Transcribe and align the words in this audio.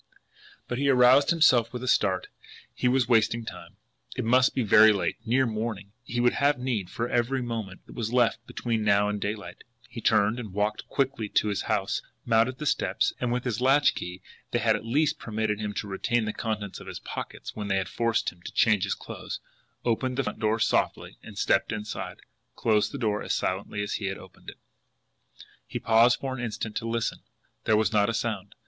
But 0.67 0.79
he 0.79 0.89
aroused 0.89 1.29
himself 1.29 1.71
with 1.71 1.83
a 1.83 1.87
start 1.87 2.25
he 2.73 2.87
was 2.87 3.07
wasting 3.07 3.45
time! 3.45 3.77
It 4.15 4.25
must 4.25 4.55
be 4.55 4.63
very 4.63 4.91
late, 4.91 5.17
near 5.27 5.45
morning, 5.45 5.91
and 6.07 6.13
he 6.15 6.19
would 6.19 6.33
have 6.33 6.57
need 6.57 6.89
for 6.89 7.07
every 7.07 7.43
moment 7.43 7.85
that 7.85 7.93
was 7.93 8.11
left 8.11 8.43
between 8.47 8.83
now 8.83 9.07
and 9.09 9.21
daylight. 9.21 9.63
He 9.87 10.01
turned, 10.01 10.39
walked 10.53 10.87
quickly 10.87 11.29
to 11.29 11.49
his 11.49 11.61
house, 11.69 12.01
mounted 12.25 12.57
the 12.57 12.65
steps, 12.65 13.13
and 13.19 13.31
with 13.31 13.43
his 13.43 13.61
latch 13.61 13.93
key 13.93 14.23
they 14.49 14.57
had 14.57 14.75
at 14.75 14.83
least 14.87 15.19
permitted 15.19 15.59
him 15.59 15.71
to 15.75 15.87
retain 15.87 16.25
the 16.25 16.33
contents 16.33 16.79
of 16.79 16.87
his 16.87 16.97
pockets 16.97 17.55
when 17.55 17.67
they 17.67 17.77
had 17.77 17.87
forced 17.87 18.31
him 18.31 18.41
to 18.41 18.51
change 18.51 18.85
his 18.85 18.95
clothes 18.95 19.39
opened 19.85 20.17
the 20.17 20.23
front 20.23 20.39
door 20.39 20.57
softly, 20.57 21.19
and, 21.21 21.37
stepping 21.37 21.75
inside, 21.77 22.21
closed 22.55 22.91
the 22.91 22.97
door 22.97 23.21
as 23.21 23.35
silently 23.35 23.83
as 23.83 23.93
he 23.93 24.05
had 24.07 24.17
opened 24.17 24.49
it. 24.49 24.57
He 25.67 25.77
paused 25.77 26.19
for 26.19 26.33
an 26.35 26.43
instant 26.43 26.75
to 26.77 26.89
listen. 26.89 27.19
There 27.65 27.77
was 27.77 27.93
not 27.93 28.09
a 28.09 28.15
sound. 28.15 28.55